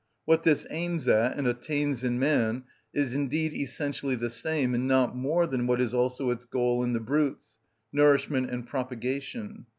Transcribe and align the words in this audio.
What 0.25 0.41
this 0.41 0.65
aims 0.71 1.07
at 1.07 1.37
and 1.37 1.45
attains 1.45 2.03
in 2.03 2.17
man 2.17 2.63
is 2.91 3.13
indeed 3.13 3.53
essentially 3.53 4.15
the 4.15 4.31
same, 4.31 4.73
and 4.73 4.87
not 4.87 5.15
more 5.15 5.45
than 5.45 5.67
what 5.67 5.79
is 5.79 5.93
also 5.93 6.31
its 6.31 6.45
goal 6.45 6.83
in 6.83 6.93
the 6.93 6.99
brutes—nourishment 6.99 8.49
and 8.49 8.65
propagation. 8.65 9.67